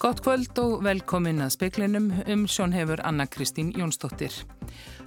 [0.00, 4.32] Gott kvöld og velkomin að speklinum um sjón hefur Anna Kristín Jónsdóttir.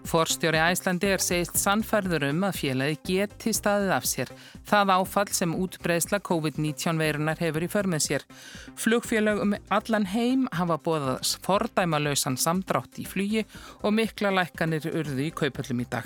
[0.05, 4.29] Forstjóri Æslandi er segist sannferður um að félagi geti staðið af sér.
[4.69, 8.29] Það áfall sem útbreysla COVID-19 veirunar hefur í förmið sér.
[8.77, 13.47] Flugfélag um allan heim hafa bóðað fordæmalausan samdrátt í flugi
[13.82, 16.05] og mikla lækkanir urðu í kaupöllum í dag.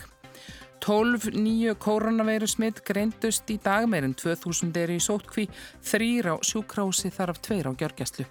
[0.88, 5.44] 12 nýju koronaveiru smitt greindust í dag, meirinn 2000 er í sótkví,
[5.84, 8.24] þrýr á sjúkrási þar af tveir á gjörgjastlu.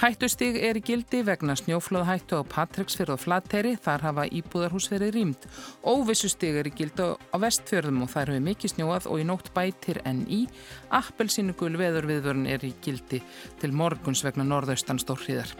[0.00, 5.44] Hættustig er í gildi vegna snjóflóðhættu á Patricksfjörð og Flateri, þar hafa íbúðarhús verið rýmd.
[5.84, 10.00] Óvissustig er í gildi á vestfjörðum og þar hefur mikið snjóað og í nótt bætir
[10.08, 10.40] enn í.
[10.88, 13.20] Appelsínugul veðurviðvörn er í gildi
[13.60, 15.52] til morguns vegna norðaustan stórhríðar.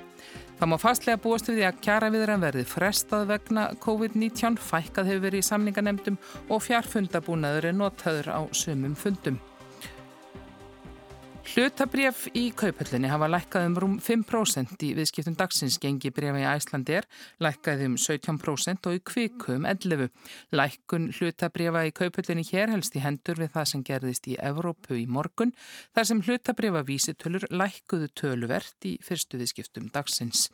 [0.58, 5.24] Það má fastlega búast við því að kjara viðran verði frestað vegna COVID-19, fækkað hefur
[5.26, 9.40] verið í samninganemdum og fjarfundabúnaður er notaður á sumum fundum.
[11.44, 16.94] Hlutabrjaf í kaupöllinni hafa lækkað um rúm 5% í viðskiptum dagsins gengi brefa í Æslandi
[16.96, 17.06] er,
[17.44, 20.08] lækkaði um 17% og í kviku um 11%.
[20.56, 25.04] Lækkun hlutabrjafa í kaupöllinni hér helst í hendur við það sem gerðist í Evrópu í
[25.04, 25.52] morgun,
[25.92, 30.48] þar sem hlutabrjafa vísitölur lækkuðu töluvert í fyrstu viðskiptum dagsins.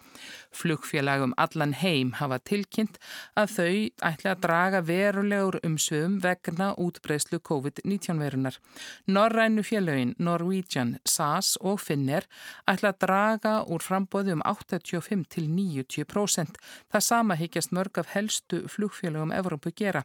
[0.50, 2.98] Flugfélagum allan heim hafa tilkynnt
[3.38, 3.70] að þau
[4.10, 8.58] ætla að draga verulegur umsvöðum vegna útbreyslu COVID-19 verunar.
[9.06, 12.26] Norrænu félagin Norwegian Norwegian, SAS og Finnair
[12.68, 16.56] ætla að draga úr frambóði um 85 til 90%.
[16.90, 20.04] Það sama higgjast mörg af helstu flugfélagum Evrópu gera.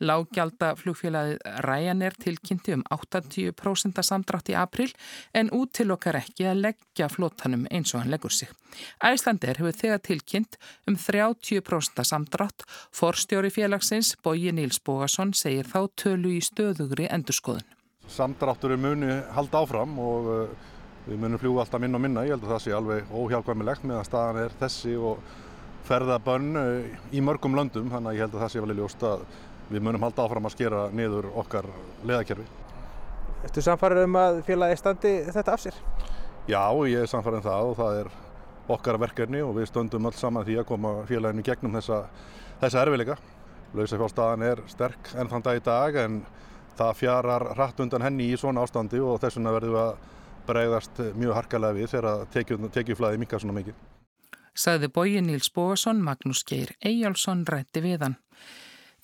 [0.00, 4.92] Lággjálta flugfélagið Ryanair tilkynnti um 80% samdrátt í april
[5.34, 8.48] en út til okkar ekki að leggja flótanum eins og hann leggur sig.
[9.04, 12.64] Æslander hefur þegar tilkynnt um 30% samdrátt.
[12.92, 19.96] Forstjóri félagsins Bóji Níls Bógason segir þá tölu í stöðugri endurskoðun samdráttur muni halda áfram
[20.02, 20.70] og uh,
[21.06, 22.24] við munum fljúa alltaf minna og minna.
[22.24, 25.24] Ég held að það sé alveg óhjálpvæmilegt meðan staðan er þessi og
[25.88, 29.06] ferðabönn uh, í mörgum löndum þannig að ég held að það sé vel í ljóst
[29.08, 29.24] að
[29.70, 31.68] við munum halda áfram að skera niður okkar
[32.04, 32.44] leðakerfi.
[33.44, 35.80] Erstu samfarið um að félagi standi þetta af sér?
[36.48, 38.14] Já, ég er samfarið um það og það er
[38.74, 42.04] okkar verkefni og við stöndum öll saman því að koma félaginu gegnum þessa,
[42.62, 43.16] þessa erfileika.
[43.74, 46.18] Lausafjárstaðan er sterk enn þann dag í dag en
[46.78, 49.96] það fjarar hratt undan henni í svona ástandi og þess vegna verðum við að
[50.48, 52.26] bregðast mjög harkalega við þegar
[52.74, 53.80] tekjuflæði minkar svona mikið.
[54.54, 58.20] Saði bóji Níls Bóasson, Magnús Geir Eyjálsson rætti við hann.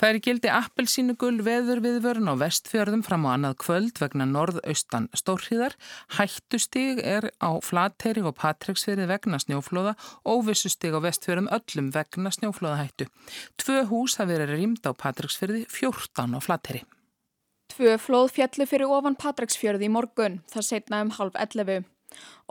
[0.00, 5.74] Það er gildi appelsínugul veður viðvörun á vestfjörðum fram á annað kvöld vegna norðaustan stórhíðar.
[6.16, 9.92] Hættustig er á Flateri og Patræksfjörði vegna snjóflóða
[10.24, 13.10] og vissustig á vestfjörðum öllum vegna snjóflóðahættu.
[13.60, 16.80] Tvö hús hafi verið rýmd á Patræksfjörði, 14 á Flateri.
[17.80, 21.86] Tvö flóð fjallu fyrir ofan Patræksfjörði í morgun, það setna um halv 11.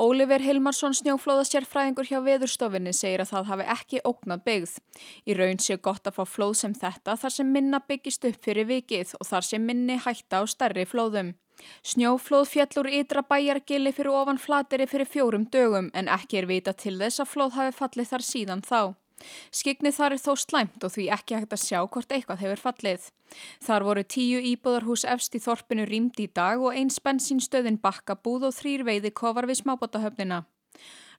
[0.01, 4.73] Ólífer Hilmarsson snjóflóðasérfræðingur hjá veðurstofinni segir að það hafi ekki ógnað byggð.
[5.29, 8.65] Í raun sé gott að fá flóð sem þetta þar sem minna byggist upp fyrir
[8.71, 11.35] vikið og þar sem minni hætta á stærri flóðum.
[11.85, 16.97] Snjóflóð fjallur ytra bæjargili fyrir ofan flateri fyrir fjórum dögum en ekki er vita til
[16.97, 18.81] þess að flóð hafi fallið þar síðan þá.
[19.51, 23.09] Skygni þar er þó slæmt og því ekki hægt að sjá hvort eitthvað hefur fallið.
[23.65, 28.57] Þar voru tíu íbúðarhús efst í þorpinu rýmd í dag og eins bensinstöðin bakkabúð og
[28.61, 30.45] þrýr veiði kofar við smábótahöfnina.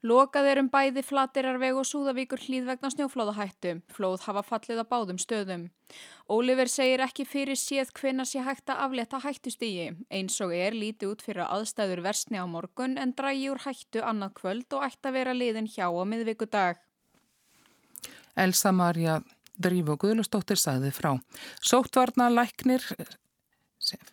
[0.01, 3.75] Lokað er um bæði flatirarveg og súðavíkur hlýð vegna snjóflóðahættu.
[3.93, 5.67] Flóð hafa fallið á báðum stöðum.
[6.25, 9.91] Óliver segir ekki fyrir séð hvena sé hægt að afleta hættustígi.
[10.09, 14.39] Eins og er lítið út fyrir aðstæður versni á morgun en drægi úr hættu annað
[14.41, 16.81] kvöld og ætti að vera liðin hjá á miðvíkudag.
[18.37, 19.21] Elsa Maria
[19.61, 21.15] Drífu Guðlustóttir sagði frá.
[21.61, 22.85] Sóttvarna læknir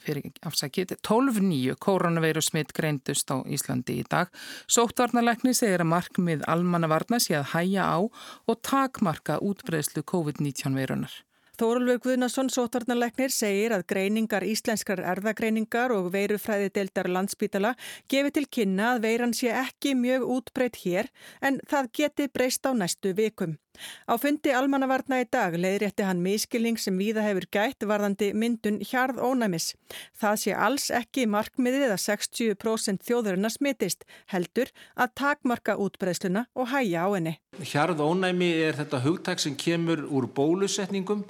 [0.03, 4.31] fyrir afsakið 12.9 koronaveiru smitt greindust á Íslandi í dag.
[4.71, 11.13] Sóttvarnalækni segir að markmið almannavarna sé að hæja á og takmarka útbreyslu COVID-19 veirunar.
[11.57, 17.71] Þóruldur Guðnason, sótvarnarleiknir, segir að greiningar íslenskar erðagreiningar og veirufræði deildar landsbítala
[18.13, 21.09] gefi til kynna að veiran sé ekki mjög útbreytt hér
[21.41, 23.57] en það geti breyst á næstu vikum.
[24.05, 29.21] Á fundi almannavarna í dag leiðrétti hann miskilning sem víða hefur gætt varðandi myndun hjarð
[29.23, 29.73] ónæmis.
[30.17, 36.71] Það sé alls ekki markmiðið að 60% þjóðurinn að smitist, heldur að takmarka útbreysluna og
[36.73, 37.37] hæja á henni.
[37.61, 41.25] Hjarð ónæmi er þetta hugtak sem kemur úr bólusetningum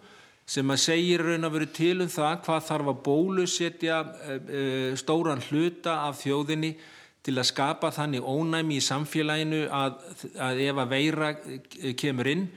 [0.47, 4.91] sem að segir raun að veru til um það hvað þarf að bólusetja eh, eh,
[4.99, 6.77] stóran hluta af þjóðinni
[7.27, 9.99] til að skapa þannig ónæmi í samfélaginu að,
[10.39, 11.31] að ef að veira
[11.99, 12.47] kemur inn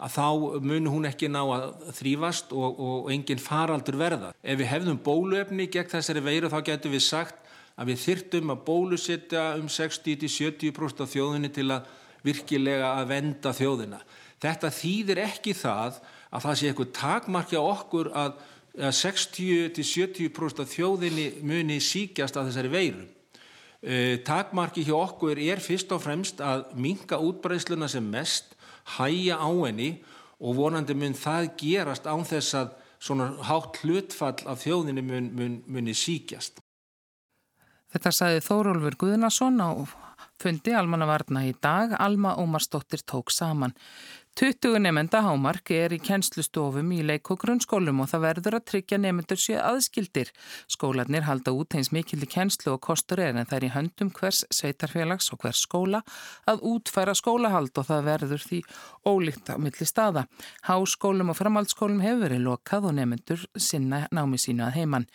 [0.00, 0.26] að þá
[0.64, 1.66] mun hún ekki ná að
[1.98, 4.30] þrýfast og, og enginn faraldur verða.
[4.40, 8.62] Ef við hefðum bóluefni gegn þessari veiru þá getur við sagt að við þyrtum að
[8.70, 11.90] bólusetja um 60-70% af þjóðinni til að
[12.24, 14.00] virkilega að venda þjóðina.
[14.40, 16.00] Þetta þýðir ekki það
[16.30, 18.42] að það sé eitthvað takmarkja okkur að
[18.78, 23.08] 60-70% af þjóðinni muni síkjast að þessari veiru.
[23.80, 28.52] E, takmarki hjá okkur er fyrst og fremst að minka útbreysluna sem mest,
[28.98, 30.02] hæja á henni
[30.40, 35.56] og vonandi mun það gerast án þess að svona hátt hlutfall af þjóðinni mun, mun,
[35.66, 36.60] muni síkjast.
[37.90, 39.70] Þetta sagði Þórólfur Guðnason á
[40.40, 41.96] fundi Almannavarna í dag.
[41.98, 43.74] Alma Ómarsdóttir tók saman.
[44.40, 48.98] 20 nefnda hámark er í kennslustofum í leik og grunnskólum og það verður að tryggja
[49.02, 50.30] nefndur sér aðskildir.
[50.64, 54.08] Skólanir halda út eins mikil í kennslu og kostur er en það er í höndum
[54.16, 56.00] hvers sveitarfélags og hvers skóla
[56.48, 58.62] að útfæra skólahald og það verður því
[59.10, 60.22] ólíkt á milli staða.
[60.70, 65.06] Háskólum og framhaldsskólum hefur verið lokað og nefndur sinna námi sínu að heiman.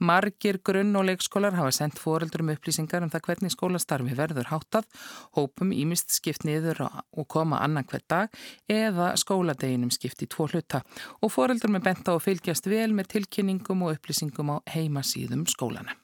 [0.00, 4.88] Margir grunn og leikskólar hafa sendt foreldrum upplýsingar um það hvernig skólastarfi verður háttað,
[5.36, 8.32] hópum ímist skipt niður og koma annan hver dag
[8.70, 10.82] eða skóladeginum skipt í tvo hluta
[11.20, 15.96] og foreldrum er bent á að fylgjast vel með tilkynningum og upplýsingum á heimasíðum skólana.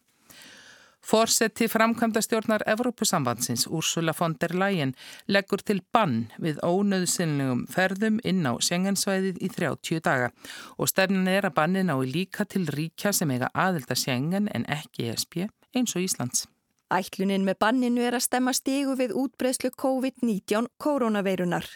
[1.07, 4.95] Fórseti framkvæmda stjórnar Evrópusambandsins Úrsula von der Leyen
[5.29, 10.33] leggur til bann við ónöðsynlegum ferðum inn á Sjengensvæðið í 30 daga
[10.75, 15.07] og stefnin er að bannin ái líka til ríkja sem eiga aðelda Sjengen en ekki
[15.13, 15.47] ESB
[15.79, 16.49] eins og Íslands.
[16.91, 21.71] Ætlunin með banninu er að stemma stígu við útbreyslu COVID-19 koronaveirunar.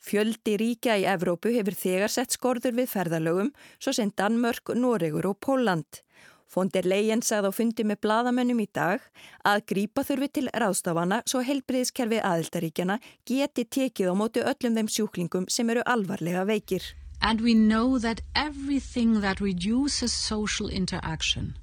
[0.00, 5.40] Fjöldi ríkja í Evrópu hefur þegar sett skorður við ferðalögum, svo sem Danmörk, Noregur og
[5.44, 6.00] Póland.
[6.50, 9.04] Fondir Leyen sagði á fundi með bladamönnum í dag
[9.46, 12.96] að grípa þurfi til ráðstafana svo helbriðiskerfi aðildaríkjana
[13.28, 16.82] geti tekið á mótu öllum þeim sjúklingum sem eru alvarlega veikir.
[17.22, 21.54] And we know that everything that reduces social interaction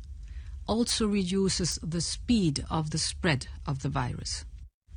[0.68, 4.46] also reduces the speed of the spread of the virus.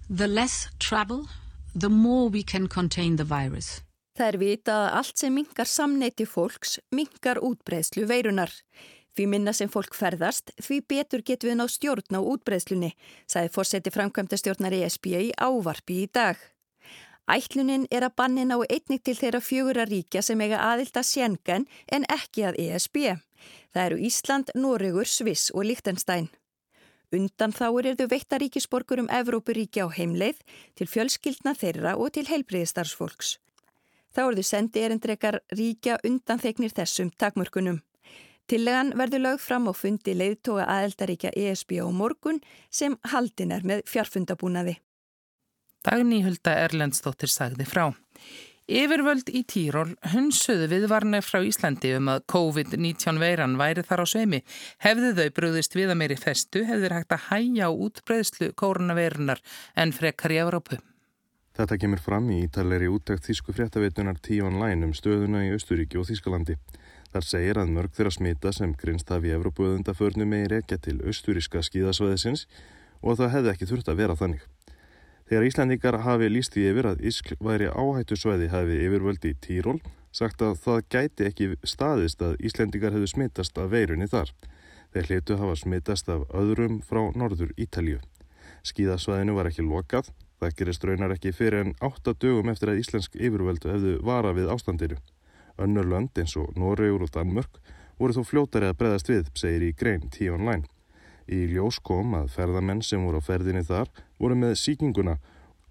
[0.08, 1.26] The less travel,
[1.74, 3.80] the more we can contain the virus.
[4.18, 8.52] Það er vitað að allt sem minkar samneiti fólks minkar útbreyslu veirunar.
[9.16, 12.92] Því minna sem fólk ferðast, því betur getur við ná stjórn á útbreyslunni,
[13.26, 16.38] sagði fórseti framkvæmda stjórnar ESB í ávarpi í dag.
[17.30, 21.66] Ætlunin er að bannin á einnig til þeirra fjögura ríkja sem eiga aðild að Schengen
[21.92, 22.96] en ekki að ESB.
[23.70, 26.30] Það eru Ísland, Noregur, Sviss og Lichtenstein.
[27.10, 30.42] Undan þáur er þau veittaríkisborgur um Evrópuríkja á heimleið
[30.78, 33.38] til fjölskyldna þeirra og til heilbriðistarfsfólks.
[34.14, 37.80] Þá eru þau sendi erindrekar ríkja undan þegnir þessum takmörkunum.
[38.50, 42.40] Tillegan verður lögð fram á fundi leiðtoga aðeldaríkja ESB á morgun
[42.70, 44.78] sem haldin er með fjarfundabúnaði.
[45.86, 47.90] Dagný Hulda Erlendstóttir sagði frá.
[48.70, 54.38] Yfirvöld í Týról hunsuðu viðvarnir frá Íslandi um að COVID-19 veiran væri þar á sveimi.
[54.84, 59.42] Hefðu þau brúðist við að meiri festu, hefðu þeir hægt að hæja á útbreyðslu koronaveirunar
[59.74, 60.78] en frekar í Evrópu.
[61.58, 66.06] Þetta kemur fram í ítalegri úttækt Þísku fréttaveitunar tíu online um stöðuna í Östuríki og
[66.06, 66.54] Þískalandi.
[67.10, 71.66] Þar segir að mörg þeirra smita sem grinst af í Evrópuöðundaförnu meiri ekki til östuríska
[71.66, 72.46] skíðasvæðisins
[73.02, 74.46] og það hefði ekki þurft að vera þannig.
[75.30, 79.76] Þegar Íslandingar hafi líst því yfir að Ískl væri áhættu sveiði hafi yfirvöldi í Týról
[80.10, 84.32] sagt að það gæti ekki staðist að Íslandingar hefðu smittast af veirunni þar.
[84.90, 88.00] Þeir hlutu hafa smittast af öðrum frá norður Ítalju.
[88.66, 90.10] Skíðasvæðinu var ekki lokað,
[90.42, 94.50] það gerist raunar ekki fyrir en 8 dögum eftir að Íslensk yfirvöldu hefðu vara við
[94.50, 94.98] ástandiru.
[95.62, 97.62] Önnur lönd eins og Noregur og Danmörk
[98.02, 100.66] voru þó fljótari að breðast við, segir í grein T-Online.
[101.30, 105.20] Í ljós kom að ferðamenn sem voru á ferðinni þar voru með síkinguna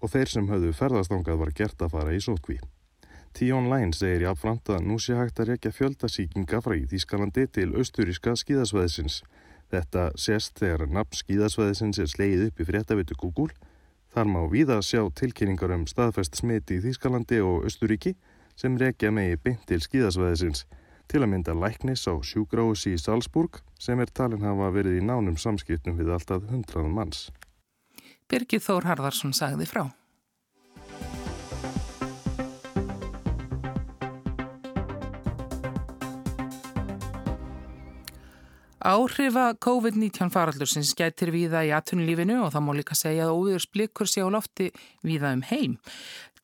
[0.00, 2.56] og þeir sem höfðu ferðastangað var gert að fara í sótkví.
[3.36, 8.34] T-Online segir jáfnframt að nú sé hægt að rekja fjöldasíkinga frá í Þískalandi til austuríska
[8.40, 9.20] skíðasvæðisins.
[9.70, 13.52] Þetta sést þegar nafn skíðasvæðisins er sleið upp í fréttavitu Google.
[14.10, 18.16] Þar má víða sjá tilkynningar um staðfest smiti í Þískalandi og Östuríki
[18.58, 20.64] sem rekja megi beint til skíðasvæðisins
[21.10, 25.38] til að mynda læknis á sjúgrási í Salzburg sem er talin hafa verið í nánum
[25.38, 27.30] samskiptum við alltaf hundraðum manns.
[28.30, 29.88] Birgir Þór Harðarsson sagði frá.
[38.80, 44.08] Áhrifa COVID-19 faraldursins gætir viða í atunlífinu og það má líka segja að óður splikur
[44.08, 44.70] sé á lofti
[45.04, 45.74] viða um heim.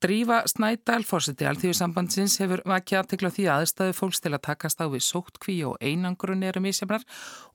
[0.06, 5.02] Drífa Snædal, fórseti Alþjóðsambandsins, hefur vakið aðtekla því aðstæðu fólks til að takast á við
[5.02, 7.02] sóttkví og einangrun eru mísjafnar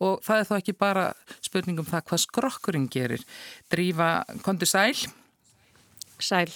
[0.04, 1.06] og það er þó ekki bara
[1.40, 3.24] spurningum það hvað skrokkurinn gerir.
[3.72, 4.10] Drífa,
[4.44, 4.98] kontur sæl?
[6.20, 6.50] Sæl.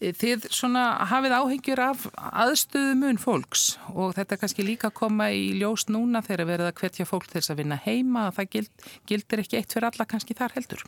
[0.00, 0.82] Þið svona
[1.12, 5.86] hafið áhyggjur af aðstöðu mun fólks og þetta er kannski líka að koma í ljós
[5.92, 9.44] núna þegar verið að hvetja fólk til þess að vinna heima og það gild, gildir
[9.44, 10.82] ekki eitt fyrir alla kannski þar heldur.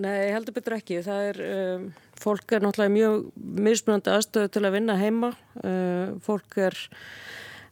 [0.00, 1.00] Nei, heldur betur ekki.
[1.04, 1.86] Það er, um,
[2.20, 5.32] fólk er náttúrulega mjög mismunandi aðstöðu til að vinna heima.
[5.60, 6.76] Uh, fólk er,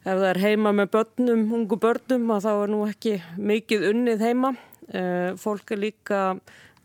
[0.05, 4.55] ef það er heima með börnum, ungu börnum, þá er nú ekki mikið unnið heima.
[4.91, 6.25] Uh, fólk er líka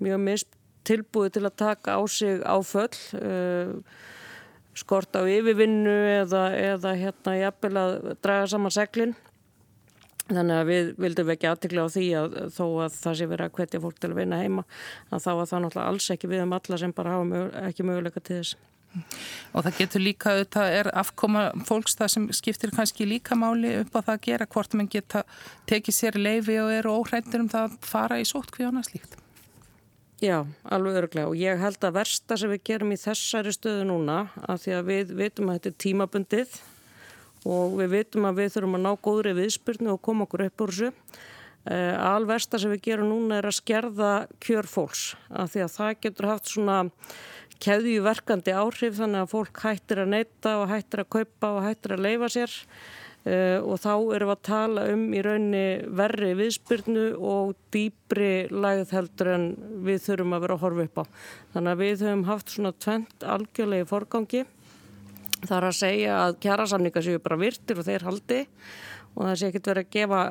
[0.04, 3.74] mjög mismunandi tilbúið til að taka á sig áföll, uh,
[4.76, 9.16] skort á yfirvinnu eða, eða hérna jafnvel að draga saman seglinn.
[10.26, 13.58] Þannig að við vildum ekki aðtikla á því að þó að það sé verið að
[13.60, 14.64] hvetja fólk til að vinna heima
[15.14, 17.86] að þá að það náttúrulega alls ekki við um alla sem bara hafa mög, ekki
[17.86, 18.56] möguleika til þess.
[19.54, 24.00] Og það getur líka, þetta er afkoma fólks það sem skiptir kannski líka máli upp
[24.00, 25.24] á það að gera hvort mann geta
[25.70, 29.18] tekið sér leifi og eru óhrættir um það að fara í sótt hví annars líkt.
[30.24, 34.22] Já, alveg örglega og ég held að versta sem við gerum í þessari stöðu núna
[34.48, 36.56] að því að við vitum að þetta er tímabundið
[37.46, 40.74] og við vitum að við þurfum að ná góðri viðspyrnu og koma okkur upp úr
[40.74, 40.92] þessu.
[41.66, 44.12] Uh, alversta sem við gerum núna er að skerða
[44.44, 46.76] kjör fólks að því að það getur haft svona
[47.66, 52.06] keðjuverkandi áhrif þannig að fólk hættir að neyta og hættir að kaupa og hættir að
[52.06, 52.54] leifa sér
[53.26, 55.62] Uh, og þá erum við að tala um í raunni
[55.98, 59.48] verri viðspyrnu og dýbri lægð heldur en
[59.88, 61.04] við þurfum að vera að horfa upp á.
[61.56, 64.44] Þannig að við höfum haft svona tvent algjörlega í forgangi.
[65.46, 68.44] Það er að segja að kjærasamninga séu bara virtir og þeir haldi
[69.16, 70.22] og það sé ekki verið að gefa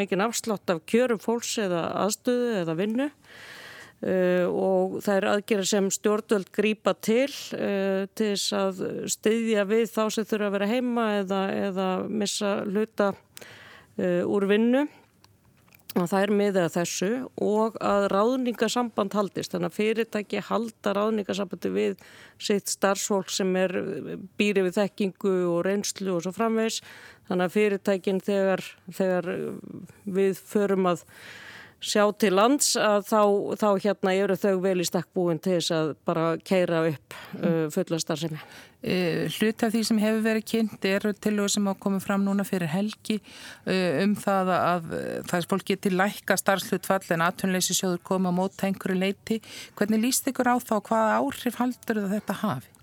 [0.00, 3.10] mikinn afslátt af kjörum fólks eða aðstöðu eða vinnu.
[4.04, 8.82] Uh, og það er aðgerið sem stjórnvöld grýpa til uh, til þess að
[9.14, 11.38] styðja við þá sem þurfa að vera heima eða,
[11.70, 14.82] eða missa hluta uh, úr vinnu
[15.94, 17.10] og það er miðað þessu
[17.44, 19.52] og að ráðningasamband haldist.
[19.54, 21.94] Þannig að fyrirtæki halda ráðningasambandi við
[22.42, 23.76] sitt starfsfólk sem er
[24.40, 26.80] býrið við þekkingu og reynslu og svo framvegs
[27.28, 29.30] þannig að fyrirtækin þegar, þegar
[30.18, 31.06] við förum að
[31.84, 33.20] sjá til lands að þá,
[33.60, 38.20] þá hérna eru þau vel í stakkbúin til þess að bara keira upp uh, fullastar
[38.20, 38.46] sem er.
[38.84, 42.26] Uh, hlut af því sem hefur verið kynnt eru til og sem á komið fram
[42.26, 44.92] núna fyrir helgi uh, um það að
[45.30, 49.40] það er fólk getið lækka starfslutfall en aðtunleysi sjóður koma á mót einhverju leiti.
[49.78, 52.73] Hvernig líst ykkur á þá hvaða áhrif haldur þetta hafi?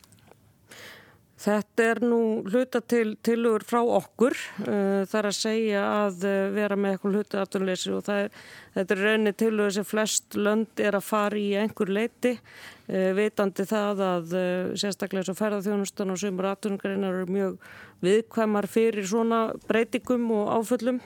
[1.42, 6.34] Þetta er nú hluta til tilugur frá okkur, uh, það er að segja að uh,
[6.54, 8.30] vera með eitthvað hluta afturleysi og er,
[8.76, 13.66] þetta er raunni tilugur sem flest lönd er að fara í einhver leiti, uh, vitandi
[13.72, 14.36] það að
[14.84, 17.58] sérstaklega eins og ferðarþjónustan og sömur afturleysingarinnar eru mjög
[18.06, 21.02] viðkvæmar fyrir svona breytingum og áföllum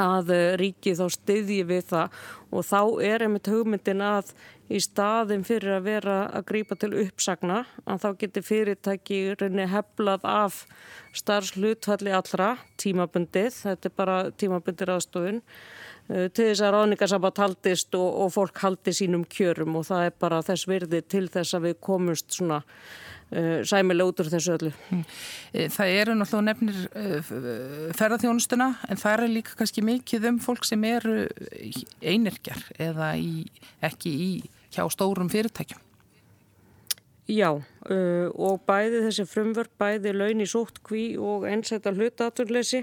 [0.00, 2.18] að uh, ríki þá styðji við það.
[2.54, 4.32] Og þá er einmitt hugmyndin að
[4.72, 10.24] í staðin fyrir að vera að grýpa til uppsagna að þá getur fyrirtæki reyni heflað
[10.24, 10.60] af
[11.14, 18.08] starfslutfalli allra tímabundið, þetta er bara tímabundir aðstofun uh, til þess að ráningarsamband haldist og,
[18.24, 19.80] og fólk haldi sínum kjörum.
[19.80, 22.62] Og það er bara þess virði til þess að við komumst svona
[23.66, 24.72] sæmilega út úr þessu öllu.
[24.90, 25.04] Mm.
[25.52, 27.32] Eh, það eru náttúrulega nefnir uh,
[27.98, 31.24] ferðarþjónustuna en það er líka kannski mikið um fólk sem eru
[32.02, 33.46] einirkjar eða í,
[33.84, 34.30] ekki í
[34.74, 35.83] hjá stórum fyrirtækjum.
[37.24, 42.82] Já uh, og bæði þessi frumvörp, bæði laun í sóttkví og einsætt að hlutaturleysi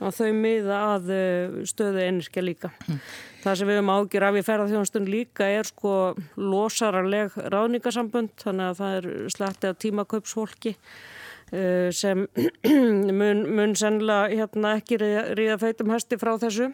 [0.00, 2.70] að þau miða að uh, stöðu einirkja líka.
[2.88, 3.02] Mm.
[3.42, 5.94] Það sem við höfum ágjur af í ferðarþjónstun líka er sko
[6.40, 12.24] losararleg ráðningasambund þannig að það er slettið af tímakaupsfólki uh, sem
[13.20, 16.72] mun, mun sennilega hérna, ekki ríða feitum hesti frá þessu.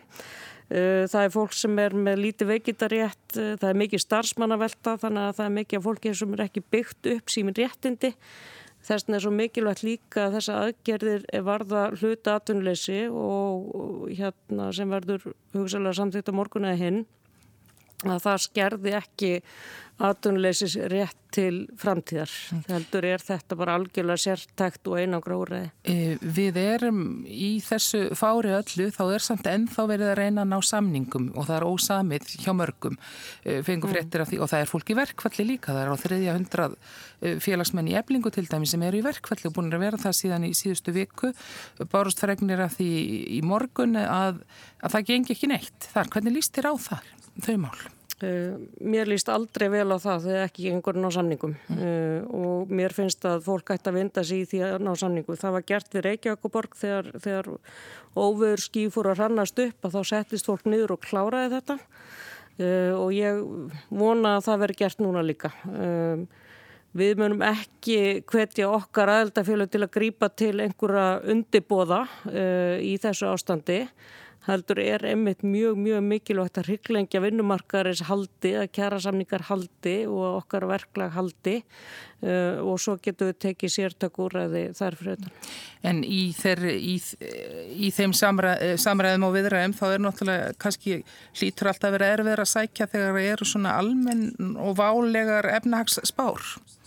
[0.68, 5.24] Eh, það er fólk sem er með lítið veikindarétt, eh, það er mikið starfsmannavelta þannig
[5.24, 8.10] að það er mikið af fólki sem er ekki byggt upp símin réttindi.
[8.84, 14.88] Þess vegna er svo mikilvægt líka að þessa aðgerðir varða hluta atvinnuleysi og hérna sem
[14.88, 17.06] verður hugsalega samþýtt á morgun eða hinn
[18.06, 19.32] að það skerði ekki
[19.98, 22.30] aðtunleysis rétt til framtíðar.
[22.54, 22.60] Mm.
[22.70, 25.70] Heldur er þetta bara algjörlega sértækt og einangra úrreði.
[25.84, 30.54] E, við erum í þessu fári öllu, þá er samt ennþá verið að reyna að
[30.54, 34.64] ná samningum og það er ósamið hjá mörgum e, fengum fréttir af því og það
[34.64, 35.74] er fólk í verkvalli líka.
[35.74, 39.50] Það er á þriðja hundrað e, félagsmenn í eblingu til dæmi sem eru í verkvalli
[39.50, 41.34] og búin að vera það síðan í síðustu viku.
[41.92, 42.90] Bárust fregnir af því
[43.36, 44.40] í morgun að,
[44.80, 45.92] að það gengi ekki neitt.
[45.92, 47.14] Þar, hvernig líst þér á það,
[47.44, 47.78] þau mál?
[48.18, 51.76] Uh, mér líst aldrei vel á það þegar ekki einhvern á samningum mm.
[51.78, 55.36] uh, og mér finnst að fólk ætti að vinda sér í því að ná samningu.
[55.38, 57.50] Það var gert við Reykjavíkuborg þegar, þegar
[58.18, 62.92] óveður ský fór að rannast upp að þá settist fólk niður og kláraði þetta uh,
[62.98, 63.40] og ég
[64.02, 65.54] vona að það veri gert núna líka.
[66.98, 72.00] Við munum ekki hvetja okkar aðeldafjölu til að grýpa til einhverja undibóða
[72.32, 73.84] uh, í þessu ástandi
[74.46, 80.38] heldur er einmitt mjög, mjög mikilvægt að hryggleingja vinnumarkaðarins haldi, að kjæra samningar haldi og
[80.42, 85.52] okkar verklag haldi uh, og svo getum við tekið sértak úræði þar fyrir þetta.
[85.90, 86.96] En í, þeir, í,
[87.88, 91.02] í þeim samræð, samræðum og viðræðum þá er náttúrulega kannski
[91.36, 96.42] hlítur alltaf verið erfið að sækja þegar það eru svona almenn og válegar efnahags spár.
[96.42, 96.77] Eh,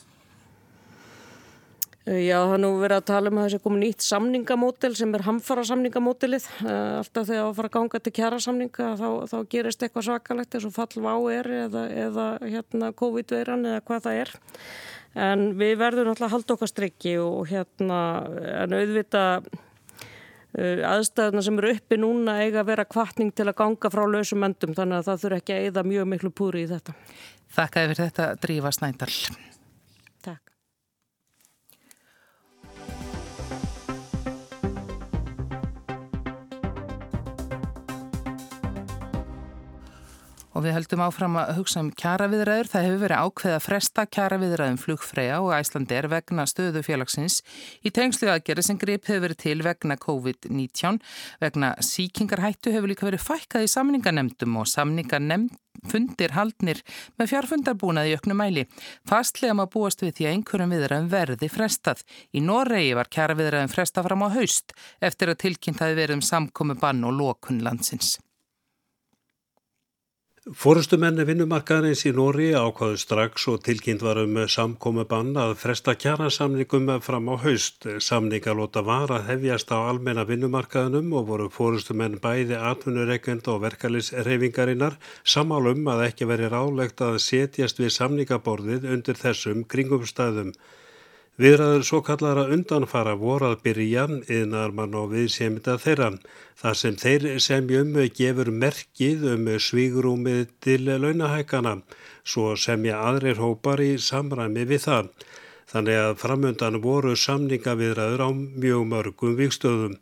[2.05, 5.25] já, það er nú verið að tala um að þessi komið nýtt samningamódel sem er
[5.27, 6.47] hamfara samningamódelið.
[6.65, 10.57] Eh, alltaf þegar það fara að ganga til kjara samninga þá, þá gerist eitthvað svakalegt
[10.57, 14.33] eins og fallvá er eða, eða hérna, COVID-veiran eða hvað það er.
[15.29, 17.99] En við verðum alltaf að halda okkar strikki og hérna
[18.63, 19.23] en auðvita
[20.57, 24.47] uh, aðstæðuna sem eru uppi núna eiga að vera kvartning til að ganga frá lausum
[24.47, 26.95] endum þannig að það þurfa ekki að eida mjög miklu púri í þetta.
[27.51, 29.11] Þakka yfir þetta Drífa Snændal.
[40.61, 42.67] Og við höldum áfram að hugsa um kjaraviðræður.
[42.69, 47.39] Það hefur verið ákveð að fresta kjaraviðræðum flugfræja og æslandir vegna stöðu félagsins
[47.81, 51.01] í tengslu aðgerði sem grip hefur verið til vegna COVID-19.
[51.41, 55.57] Vegna síkingarhættu hefur líka verið fækkað í samningarnemdum og samningarnemd
[55.89, 56.85] fundir haldnir
[57.17, 58.69] með fjárfundarbúnaði jöknum mæli.
[59.09, 62.05] Fastlega maður búast við því að einhverjum viðræðum verði frestað.
[62.37, 66.77] Í Noregi var kjaraviðræðum frestað fram á haust eftir að tilkynnt hafi verið um samkomi
[66.77, 68.19] bann og lókun landsins.
[70.41, 76.89] Fórustumenni vinnumarkaðarins í Nóri ákvaðu strax og tilkynnt var um samkomi bann að fresta kjærasamningum
[77.05, 77.85] fram á haust.
[78.01, 85.85] Samningalóta var að hefjast á almenna vinnumarkaðinum og voru fórustumenn bæði atvinnureikend og verkalisreifingarinnar samálum
[85.93, 90.55] að ekki veri rálegt að setjast við samningaborðið undir þessum kringumstæðum.
[91.39, 94.01] Viðræður svo kallara undanfara voru að byrja
[94.37, 96.09] yðnar mann og viðsemita þeirra.
[96.59, 101.77] Það sem þeir semjum gefur merkið um svígrúmið til launahækana,
[102.23, 105.09] svo semja aðrir hópar í samræmi við það.
[105.71, 109.95] Þannig að framöndan voru samningaviðræður á mjög mörgum vikstöðum.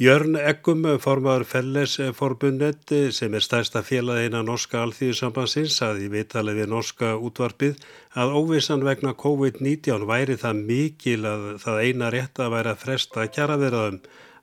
[0.00, 7.10] Jörn Ekkum, formar Fellesforbundet sem er stærsta félagina Norska Alþýðusambansins að í vitali við Norska
[7.20, 7.82] útvarpið
[8.16, 13.26] að óvissan vegna COVID-19 væri það mikil að það eina rétt að væri að fresta
[13.36, 13.98] kjaraverðaðum.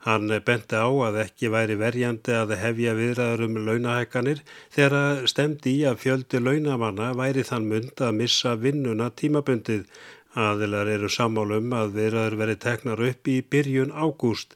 [0.05, 4.43] Hann benti á að ekki væri verjandi að hefja viðræður um launahækkanir
[4.75, 9.89] þegar stemdi í að fjöldi launamanna væri þann mynd að missa vinnuna tímabundið.
[10.37, 14.53] Aðilar eru sammálum að viðræður veri teknar upp í byrjun ágúst.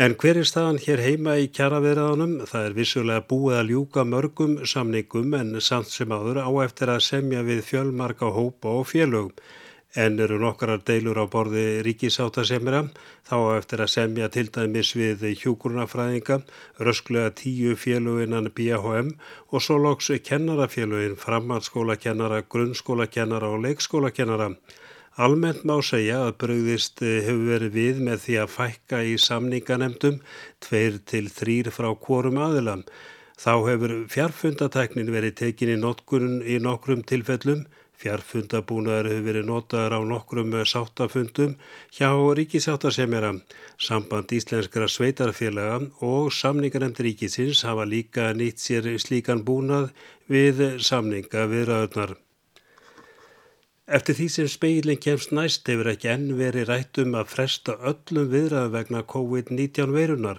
[0.00, 2.30] En hver er staðan hér heima í kjaraverðanum?
[2.48, 7.02] Það er vissulega búið að ljúka mörgum samningum en samt sem áður á eftir að
[7.04, 9.34] semja við fjölmarka hópa og félögum.
[9.92, 12.86] En eru nokkrar deilur á borði ríkisáttasemira,
[13.28, 16.40] þá eftir að semja til dæmis við hjúkurnafræðinga,
[16.80, 19.12] rösklega tíu félöginan BHM
[19.52, 24.54] og svo loks kennarafélögin, framhaldsskólakennara, grunnskólakennara og leikskólakennara.
[25.18, 30.20] Almennt má segja að bröðist eh, hefur verið við með því að fækka í samninganemdum
[30.62, 32.84] tveir til þrýr frá kvorum aðilam.
[33.40, 37.66] Þá hefur fjarfundatæknin verið tekin í notkunn í nokkrum tilfellum.
[38.00, 41.58] Fjarfundabúnaður hefur verið notaður á nokkrum sáttafundum
[41.90, 43.34] hjá ríkisáttasemjara.
[43.82, 49.90] Samband íslenskra sveitarfélaga og samninganemd ríkisins hafa líka nýtt sér slíkan búnað
[50.30, 52.20] við samninga viðraðurnar.
[53.90, 58.28] Eftir því sem speilin kemst næst hefur ekki enn verið rætt um að fresta öllum
[58.30, 60.38] viðræðum vegna COVID-19 verunar.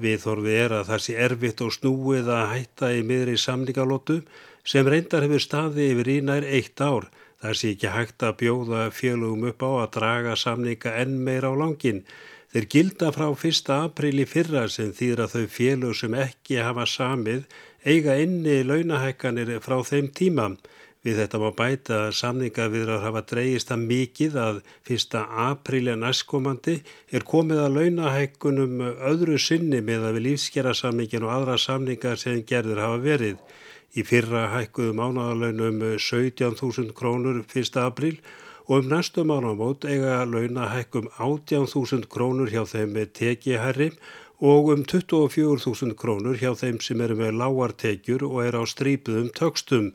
[0.00, 4.16] Viðhorfið er að það sé erfitt og snúið að hætta í miðri samningalótu
[4.64, 7.10] sem reyndar hefur staði yfir í nær eitt ár.
[7.44, 11.54] Það sé ekki hægt að bjóða fjölugum upp á að draga samninga enn meira á
[11.60, 12.00] langin.
[12.56, 13.72] Þeir gilda frá 1.
[13.76, 17.44] apríl í fyrra sem þýðra þau fjölug sem ekki hafa samið
[17.84, 20.56] eiga inni launahækkanir frá þeim tímam.
[21.06, 24.56] Við þetta má bæta að samningaviðrar hafa dreyist að mikið að
[24.90, 25.12] 1.
[25.44, 26.80] apríli næstkomandi
[27.14, 32.82] er komið að launahækkunum öðru sinni með að við lífskjærasamningin og aðra samningar sem gerður
[32.82, 33.38] hafa verið.
[33.94, 37.80] Í fyrra hækkuðum ánæðalaunum 17.000 krónur 1.
[37.86, 38.18] apríl
[38.66, 43.92] og um næstu mánamót eiga launahækkum 18.000 krónur hjá þeim með tekiherri
[44.42, 49.94] og um 24.000 krónur hjá þeim sem eru með lágartekjur og er á strípuðum tökstum.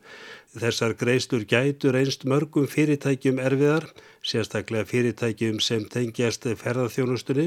[0.51, 3.85] Þessar greiðslur gætur einst mörgum fyrirtækjum erfiðar,
[4.19, 7.45] sérstaklega fyrirtækjum sem tengjast ferðarþjónustunni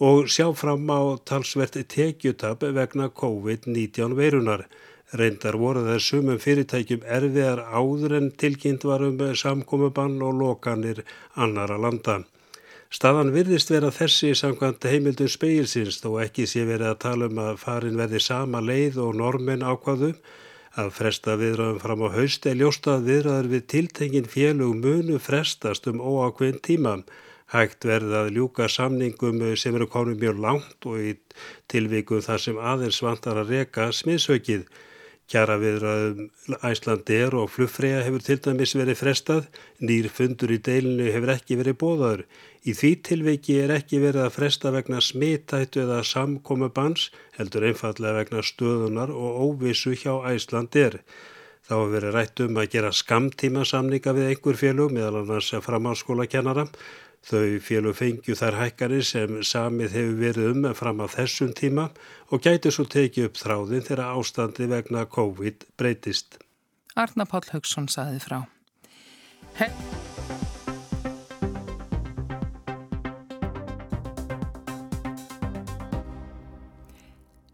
[0.00, 4.64] og sjá fram á talsvert tekjutab vegna COVID-19 veirunar.
[5.12, 11.04] Reyndar voru þær sumum fyrirtækjum erfiðar áður en tilkynnt varum samkomiðbann og lokanir
[11.36, 12.22] annara landa.
[12.90, 17.58] Staðan virðist vera þessi samkvæmt heimildum speilsins þó ekki sé verið að tala um að
[17.60, 20.14] farin verði sama leið og normen ákvaðu.
[20.78, 25.98] Að fresta viðræðum fram á haust er ljóstað viðræður við tiltengin félug munu frestast um
[25.98, 26.92] óákveðin tíma.
[27.50, 31.16] Hægt verði að ljúka samningum sem eru konum mjög langt og í
[31.66, 34.68] tilvíku þar sem aðeins vantar að reka smiðsökið.
[35.30, 39.44] Kjara viðraðum Æslandir og flugfræja hefur til dæmis verið frestað,
[39.78, 42.22] nýr fundur í deilinu hefur ekki verið bóðaður.
[42.66, 48.24] Í því tilveiki er ekki verið að fresta vegna smittættu eða samkomi bans, heldur einfallega
[48.24, 50.98] vegna stöðunar og óvissu hjá Æslandir.
[51.62, 56.26] Þá hefur verið rætt um að gera skamtíma samninga við einhver félug, meðal annars framhalskóla
[56.26, 56.66] kennara,
[57.20, 61.90] Þau félug fengju þær hækkanir sem samið hefur verið um fram á þessum tíma
[62.32, 66.40] og gæti svo tekið upp þráðin þegar ástandi vegna COVID breytist.
[66.96, 68.40] Arna Páll Haugsson saði frá.
[69.58, 69.68] He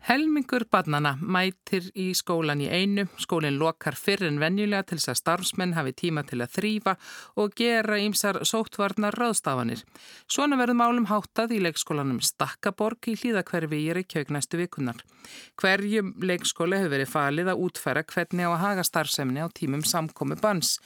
[0.07, 5.17] Helmingur barnana mætir í skólan í einu, skólinn lokar fyrr en venjulega til þess að
[5.19, 6.93] starfsmenn hafi tíma til að þrýfa
[7.43, 9.83] og gera ímsar sóttvarnar ráðstafanir.
[10.31, 15.03] Svona verður málum háttað í leikskólanum Stakkaborg í hlýðakverfi í Reykjavík næstu vikunar.
[15.59, 20.39] Hverjum leikskóli hefur verið falið að útfæra hvernig á að haga starfsemni á tímum samkomi
[20.39, 20.77] bans.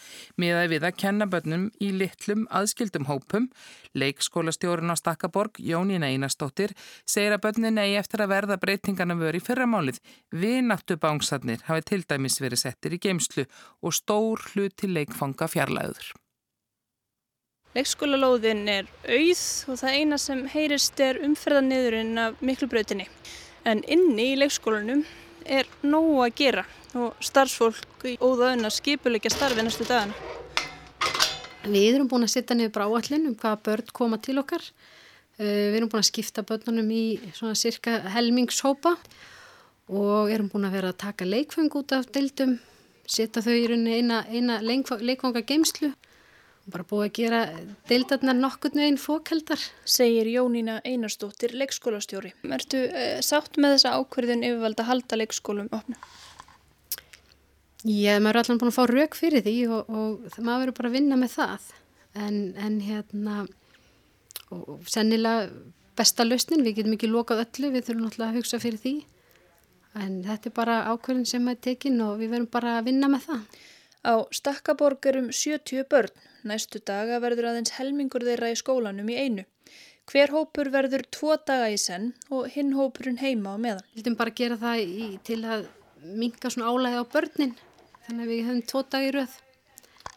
[0.40, 3.50] Miðað við að kenna börnum í litlum aðskildum hópum,
[3.92, 6.72] leikskólastjórun á Stakkaborg, Jónína Einarstóttir,
[7.04, 9.98] segir að börnin eigi eftir að verða breytingan vegna vör í fyrramálið.
[10.30, 13.46] Vináttu bánsarnir hafi til dæmis verið settir í geimslu
[13.82, 16.12] og stór hluti leikfanga fjarlæður.
[17.74, 23.06] Leikskólalóðin er auð og það eina sem heyrist er umferðaniðurinn af miklubrautinni.
[23.64, 25.04] En inni í leikskólanum
[25.46, 30.14] er nógu að gera og starfsfólk í óðaðun að skipuleika starfi næstu dagana.
[31.66, 34.99] Við erum búin að sitta niður bráallin um hvaða börn koma til okkar Eh,
[35.40, 38.94] við erum búin að skipta börnunum í svona cirka helmingshópa
[39.90, 42.58] og erum búin að vera að taka leikfeng út af deildum,
[43.08, 47.40] setja þau í rauninni eina, eina leikfanga geimslu og bara búið að gera
[47.88, 49.62] deildarnar nokkurnu einn fókheldar.
[49.88, 52.34] Segir Jónína Einarstóttir, leikskólastjóri.
[52.44, 55.96] Ertu eh, sátt með þessa ákverðin yfirvalda að halda leikskólum opna?
[57.80, 60.90] Já, maður er allan búin að fá rauk fyrir því og, og maður verður bara
[60.90, 61.70] að vinna með það
[62.20, 63.36] en, en hérna
[64.54, 65.48] og sennilega
[65.98, 68.94] besta lausnin, við getum ekki lokað öllu, við þurfum náttúrulega að hugsa fyrir því
[69.98, 73.26] en þetta er bara ákveðin sem er tekin og við verum bara að vinna með
[73.26, 73.60] það.
[74.00, 76.12] Á Stakkaborg erum 70 börn,
[76.46, 79.44] næstu daga verður aðeins helmingur þeirra í skólanum í einu.
[80.10, 83.84] Hver hópur verður tvo daga í senn og hinn hópurinn heima á meðan.
[83.92, 85.68] Við viljum bara gera það í, til að
[86.00, 87.54] minka svona álæði á börnin,
[88.06, 89.38] þannig að við höfum tvo dagi röð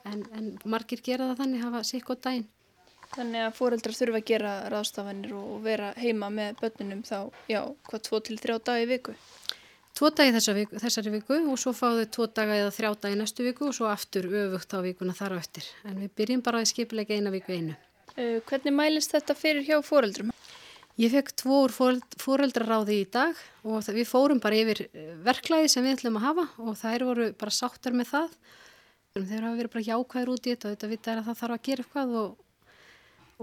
[0.08, 2.48] en, en margir gera það þannig að hafa sikk á daginn.
[3.14, 7.18] Þannig að fóreldrar þurfa að gera ráðstafanir og vera heima með börnunum þá,
[7.52, 9.14] já, hvað, tvo til þrjá dagi viku?
[9.94, 13.46] Tvo dagi þessa viku, þessari viku og svo fáðu tvo daga eða þrjá dagi næstu
[13.46, 15.68] viku og svo aftur öfugt á vikuna þar á eftir.
[15.86, 17.76] En við byrjum bara að skipilega eina viku einu.
[18.18, 20.34] Uh, hvernig mælist þetta fyrir hjá fóreldrum?
[21.02, 21.74] Ég fekk tvo úr
[22.22, 26.44] fóreldraráði í dag og við fórum bara yfir eh, verklæði sem við ætlum að hafa
[26.62, 28.36] og þær voru bara sáttar með það.
[29.18, 31.56] Þeir hafa verið bara jákvæður út í þetta og þetta vita er að það þarf
[31.56, 32.36] að gera eitthvað og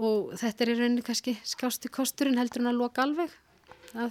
[0.01, 3.33] og þetta er í rauninni kannski skásti kosturinn heldur en að loka alveg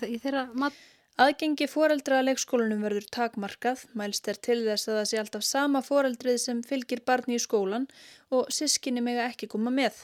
[0.06, 0.76] í þeirra mat.
[1.20, 5.82] Aðgengi foreldra að leikskólanum verður takmarkað, mælst er til þess að það sé alltaf sama
[5.84, 7.84] foreldrið sem fylgir barni í skólan
[8.32, 9.98] og sískinni mega ekki koma með.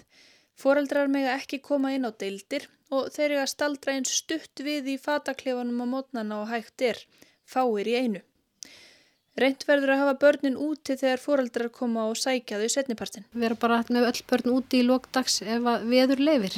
[0.60, 4.92] Foreldrar mega ekki koma inn á deildir og þeir eru að staldra eins stutt við
[4.92, 7.00] í fataklefanum á mótnana og hægt er,
[7.48, 8.25] fáir í einu.
[9.36, 13.26] Reynd verður að hafa börnin úti þegar fóraldrar koma og sækja þau setnipartin.
[13.36, 16.56] Við erum bara með öll börn úti í lókdags ef veður lefir.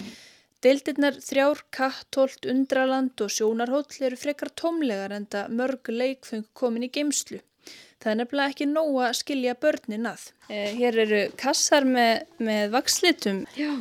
[0.63, 6.91] Deildirnar þrjár, kattólt, undraland og sjónarhóll eru frekar tómlegar en það mörg leikfeng komin í
[6.95, 7.41] geimslu.
[7.99, 10.25] Það er nefnilega ekki nóg að skilja börnin að.
[10.47, 13.41] Eh, hér eru kassar með, með vakslitum.
[13.59, 13.73] Já,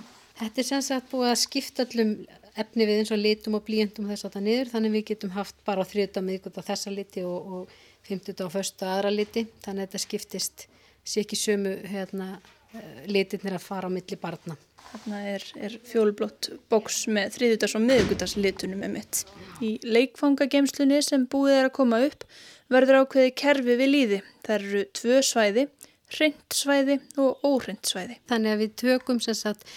[0.42, 2.16] þetta er sem sagt búið að skipta allum
[2.58, 4.72] efni við eins og litum og blíjendum þess að það niður.
[4.74, 8.88] Þannig við getum haft bara þrjöta miðgut á þessa liti og, og 50 á förstu
[8.88, 10.68] aðra liti þannig að þetta skiptist
[11.08, 12.40] sér ekki sömu hérna,
[12.74, 14.58] eh, litirnir að fara á milli barna.
[14.88, 19.24] Þarna er, er fjólblott boks með þriðutags og miðugutagslitunum með mitt.
[19.64, 22.24] Í leikfangagemslunni sem búið er að koma upp
[22.72, 24.22] verður ákveði kerfi við líði.
[24.48, 25.68] Það eru tvö svæði,
[26.16, 28.20] hreint svæði og óhreint svæði.
[28.32, 29.68] Þannig að við tökum sem sagt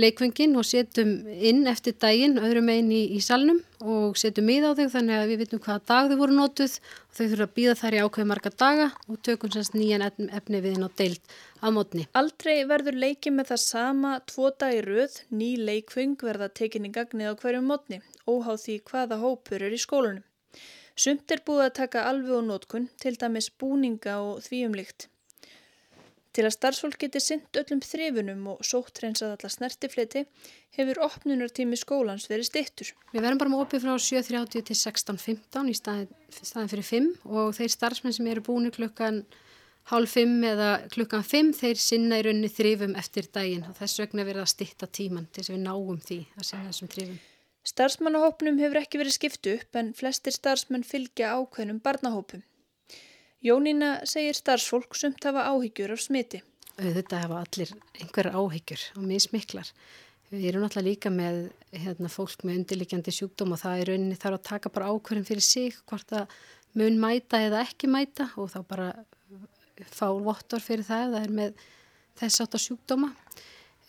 [0.00, 4.70] leikvöngin og setjum inn eftir daginn öðrum einn í, í salnum og setjum mið á
[4.78, 7.76] þau þannig að við vitum hvaða dag þau voru nótuð og þau þurfum að býða
[7.82, 11.66] þær í ákveð marga daga og tökum sérst nýjan efni við inn á deilt á
[11.74, 12.08] mótni.
[12.16, 17.40] Aldrei verður leikið með það sama tvo dagi röð, ný leikvöng verða tekinni gagnið á
[17.42, 20.24] hverjum mótni, óháð því hvaða hópur er í skólunum.
[20.92, 25.08] Sumt er búið að taka alveg á nótkun, til dæmis búninga og þvíumlikt.
[26.32, 30.22] Til að starfsfólk geti synd öllum þrifunum og sóttreinsað alla snertifleti
[30.78, 32.92] hefur opnunartími skólans verið stittur.
[33.12, 37.50] Við verðum bara með opið frá 7.30 til 16.15 í staðin, staðin fyrir 5 og
[37.58, 39.20] þeir starfsmenn sem eru búinu klukkan
[39.92, 44.24] hálf 5 eða klukkan 5 þeir sinna í raunni þrifum eftir daginn og þess vegna
[44.24, 47.20] verða að stitta tíman til þess að við náum því að sinna þessum þrifum.
[47.72, 52.42] Starfsmannahópnum hefur ekki verið skiptu upp en flestir starfsmenn fylgja ákveðnum barnahópum.
[53.42, 56.38] Jónína segir starfsfólk sumt hafa áhyggjur af smiti.
[56.78, 59.72] Þetta hafa allir einhverja áhyggjur og mismiklar.
[60.30, 61.40] Við erum alltaf líka með
[61.74, 65.44] hérna, fólk með undirlikjandi sjúkdóm og það er rauninni þarf að taka bara ákverðin fyrir
[65.44, 66.36] sig hvort að
[66.78, 68.88] mun mæta eða ekki mæta og þá bara
[69.90, 71.66] fá vottor fyrir það það er með
[72.22, 73.12] þess átt að sjúkdóma.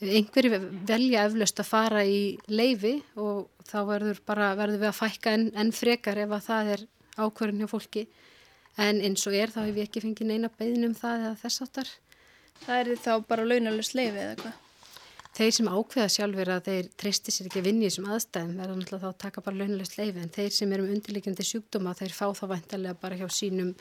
[0.03, 5.37] Einhverju velja eflaust að fara í leifi og þá verður, bara, verður við að fækka
[5.37, 6.87] enn en frekar ef að það er
[7.21, 8.07] ákverðin hjá fólki
[8.77, 11.65] en eins og er þá hef ég ekki fengið neina beðin um það eða þess
[11.65, 11.89] áttar.
[12.63, 14.59] Það er þá bara launalust leifi eða hvað?
[15.33, 18.75] Þeir sem ákveða sjálfur að þeir treysti sér ekki að vinni í þessum aðstæðum verða
[18.77, 22.13] náttúrulega þá að taka bara launalust leifi en þeir sem eru um undirleikjandi sjúkdóma þeir
[22.13, 23.71] fá þá vantarlega bara hjá sínum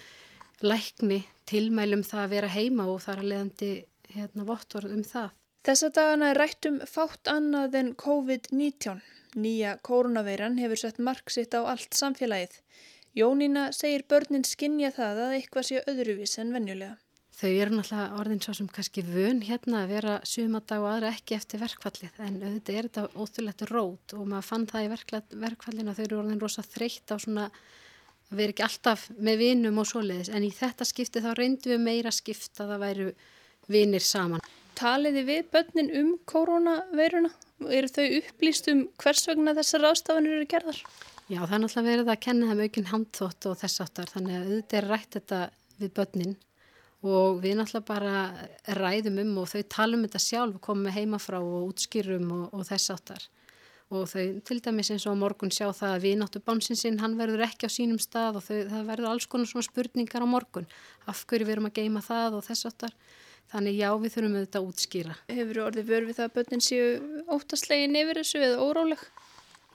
[0.64, 1.18] lækni
[1.50, 3.70] tilmælum það að vera heima og það er að leiðandi
[4.16, 5.28] hérna vottur um það.
[5.62, 9.02] Þessa dagana er rætt um fátt annað en COVID-19.
[9.38, 12.56] Nýja koronaveiran hefur sett mark sitt á allt samfélagið.
[13.12, 16.94] Jónína segir börnin skinja það að eitthvað sé öðruvís en venjulega.
[17.36, 21.36] Þau eru náttúrulega orðin svo sem kannski vön hérna að vera sumadag og aðra ekki
[21.36, 24.90] eftir verkfallið en auðvitað er þetta óþurlegt rót og maður fann það í
[25.42, 29.82] verkfallinu að þau eru orðin rosa þreytt á svona að vera ekki alltaf með vinum
[29.82, 33.12] og svoleiðis en í þetta skipti þá reyndu við meira skipta að það væru
[33.76, 34.50] vinir saman.
[34.78, 37.32] Taliði við börnin um koronaveiruna?
[37.68, 40.80] Eru þau upplýst um hvers vegna þessar ástafanir eru gerðar?
[41.32, 44.48] Já, það er náttúrulega verið að kenna þeim aukinn handþótt og þess áttar, þannig að
[44.48, 45.38] auðvitað er rætt þetta
[45.78, 46.34] við börnin
[47.02, 48.16] og við náttúrulega bara
[48.76, 52.66] ræðum um og þau talum þetta sjálf, komum við heima frá og útskýrum og, og
[52.68, 53.24] þess áttar
[53.92, 57.46] og þau til dæmis eins og morgun sjá það að við náttu bánsinsinn, hann verður
[57.48, 60.68] ekki á sínum stað og þau, það verður alls konar svona spurningar á morgun,
[61.08, 62.94] af hverju við erum að geima það og þess áttar,
[63.52, 65.18] þannig já við þurfum auðvitað að útskýra.
[65.32, 66.88] Hefur orðið vörfið það að börnin séu
[67.36, 69.04] óttaslegin yfir þessu eða óráleg?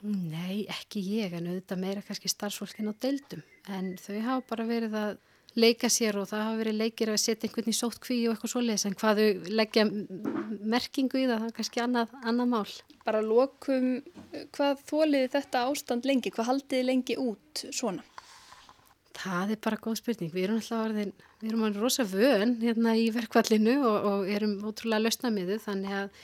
[0.06, 4.94] Nei, ekki ég en auðvitað meira kannski starfsfólkin á deildum en þau hafa bara verið
[4.94, 5.16] að
[5.58, 8.52] leika sér og það hafa verið leikir að setja einhvern í sótt kví og eitthvað
[8.52, 9.84] svoleiðis en hvað þau leggja
[10.74, 12.74] merkingu í það, það er kannski annað, annað mál.
[13.08, 13.88] Bara lokum,
[14.54, 18.04] hvað þóliði þetta ástand lengi, hvað haldiði lengi út svona?
[19.18, 22.92] Það er bara góð spurning, við erum alltaf orðin, við erum alveg rosa vön hérna
[22.94, 26.20] í verkvallinu og, og erum ótrúlega lausna með þau þannig að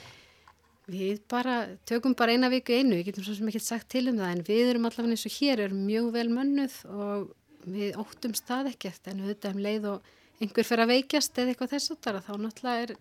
[0.91, 1.55] Við bara
[1.89, 4.45] tökum bara eina viku einu, við getum svo sem ekki sagt til um það en
[4.45, 7.31] við erum allavega eins og hér erum mjög vel mönnuð og
[7.65, 10.13] við óttum stað ekkert en auðvitað um leið og
[10.45, 12.97] einhver fyrir að veikjast eða eitthvað þess að þá náttúrulega er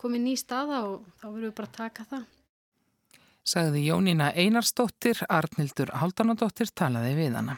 [0.00, 2.28] komið ný staða og þá verðum við bara að taka það.
[3.50, 7.56] Sagði Jónína Einarstóttir, Arnildur Haldanadóttir talaði við hana.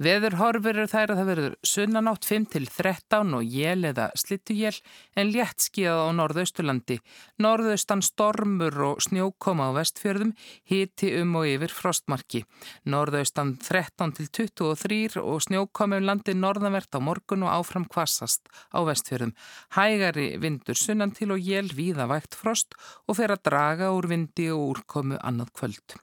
[0.00, 4.72] Veður horfur eru þær að það verður sunnanátt 5 til 13 og jél eða slittuél
[5.20, 6.96] en létt skíða á norðausturlandi.
[7.44, 10.32] Norðaustan stormur og snjókoma á vestfjörðum
[10.64, 12.42] hiti um og yfir frostmarki.
[12.88, 18.80] Norðaustan 13 til 23 og snjókoma um landi norðanvert á morgun og áfram kvassast á
[18.88, 19.36] vestfjörðum.
[19.76, 22.72] Hægari vindur sunnan til og jél víða vægt frost
[23.06, 26.00] og fer að draga úr vindi og úrkomu annað kvöld.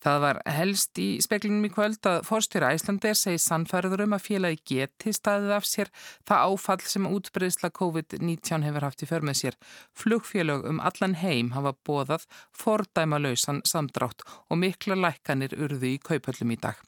[0.00, 4.60] Það var helst í speklinum í kvöld að fórstjóra Æslander segi sannfærður um að félagi
[4.70, 5.90] geti staðið af sér
[6.28, 9.58] það áfall sem útbreyðsla COVID-19 hefur haft í förmið sér.
[9.92, 12.24] Flugfélög um allan heim hafa bóðað
[12.56, 16.80] fordæma lausan samdrátt og mikla lækkanir urðu í kaupöllum í dag.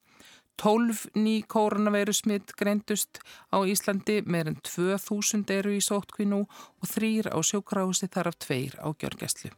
[0.63, 3.21] 12 ný koronaveiru smitt greindust
[3.53, 8.89] á Íslandi, meirinn 2000 eru í sótkvínu og þrýr á sjókrási þar af tveir á
[8.93, 9.53] gjörgæslu.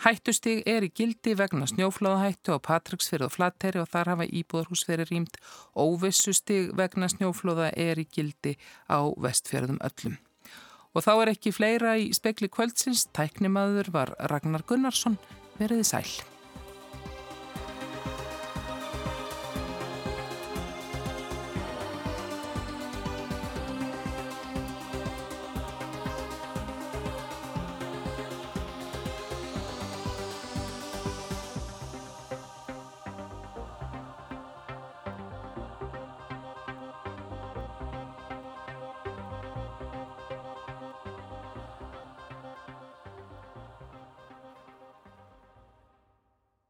[0.00, 5.12] Hættustig er í gildi vegna snjóflóðahættu á Patricksfyrð og Flatteri og þar hafa íbúðarhús verið
[5.12, 5.36] rýmt.
[5.76, 8.54] Óvissustig vegna snjóflóða er í gildi
[8.88, 10.16] á vestfjörðum öllum.
[10.96, 13.10] Og þá er ekki fleira í spekli kvöldsins.
[13.12, 15.20] Tæknimaður var Ragnar Gunnarsson.
[15.60, 16.39] Verðið sæl.